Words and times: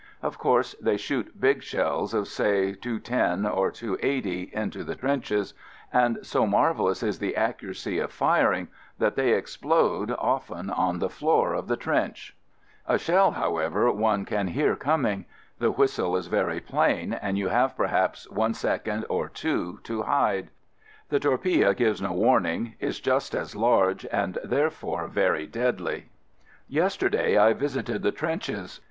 Of 0.23 0.39
course 0.39 0.73
they 0.81 0.97
shoot 0.97 1.39
big 1.39 1.61
shells 1.61 2.15
of 2.15 2.27
say 2.27 2.73
"210" 2.73 3.45
or 3.45 3.69
"280" 3.69 4.49
into 4.51 4.83
the 4.83 4.95
trenches, 4.95 5.53
and 5.93 6.17
so 6.25 6.47
mar 6.47 6.73
velous 6.73 7.03
is 7.03 7.19
the 7.19 7.35
accuracy 7.35 7.99
of 7.99 8.11
firing 8.11 8.69
that 8.97 9.13
they 9.15 9.33
explode 9.35 10.15
often 10.17 10.71
on 10.71 10.97
the 10.97 11.07
floor 11.11 11.53
of 11.53 11.67
the 11.67 11.77
trench. 11.77 12.35
FIELD 12.87 12.99
SERVICE 12.99 13.05
7 13.05 13.15
33 13.15 13.15
A 13.15 13.15
shell, 13.21 13.31
however, 13.39 13.91
one 13.91 14.25
can 14.25 14.47
hear 14.47 14.75
coming. 14.75 15.25
The 15.59 15.69
whistle 15.69 16.17
is 16.17 16.25
very 16.25 16.59
plain, 16.59 17.13
and 17.13 17.37
you 17.37 17.49
have 17.49 17.77
perhaps 17.77 18.27
one 18.31 18.55
second 18.55 19.05
or 19.07 19.29
two 19.29 19.81
to 19.83 20.01
hide. 20.01 20.49
The 21.09 21.19
torpille 21.19 21.73
gives 21.77 22.01
no 22.01 22.13
warning, 22.13 22.73
is 22.79 22.99
just 22.99 23.35
as 23.35 23.55
large, 23.55 24.07
and, 24.11 24.39
therefore, 24.43 25.07
very 25.07 25.45
deadly. 25.45 26.09
Yesterday 26.67 27.37
I 27.37 27.53
visited 27.53 28.01
the 28.01 28.11
trenches. 28.11 28.79